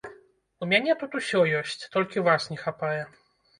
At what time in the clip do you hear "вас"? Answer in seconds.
2.31-2.51